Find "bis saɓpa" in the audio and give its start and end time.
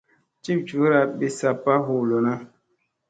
1.19-1.73